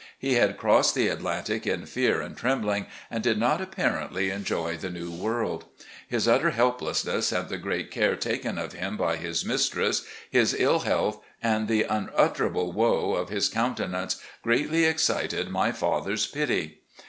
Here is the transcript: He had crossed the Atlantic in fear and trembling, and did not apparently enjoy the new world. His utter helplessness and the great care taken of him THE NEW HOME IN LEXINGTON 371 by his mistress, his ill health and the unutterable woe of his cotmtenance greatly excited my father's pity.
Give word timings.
He 0.17 0.33
had 0.33 0.57
crossed 0.57 0.95
the 0.95 1.09
Atlantic 1.09 1.67
in 1.67 1.85
fear 1.85 2.21
and 2.21 2.35
trembling, 2.35 2.87
and 3.11 3.21
did 3.23 3.37
not 3.37 3.61
apparently 3.61 4.31
enjoy 4.31 4.75
the 4.75 4.89
new 4.89 5.11
world. 5.11 5.65
His 6.07 6.27
utter 6.27 6.49
helplessness 6.49 7.31
and 7.31 7.49
the 7.49 7.59
great 7.59 7.91
care 7.91 8.15
taken 8.15 8.57
of 8.57 8.73
him 8.73 8.97
THE 8.97 8.97
NEW 8.97 8.97
HOME 8.97 8.97
IN 8.97 9.01
LEXINGTON 9.29 9.57
371 10.31 10.33
by 10.33 10.39
his 10.39 10.53
mistress, 10.55 10.57
his 10.57 10.59
ill 10.59 10.79
health 10.79 11.23
and 11.43 11.67
the 11.67 11.83
unutterable 11.83 12.71
woe 12.71 13.13
of 13.13 13.29
his 13.29 13.47
cotmtenance 13.47 14.15
greatly 14.41 14.85
excited 14.85 15.51
my 15.51 15.71
father's 15.71 16.25
pity. 16.25 16.79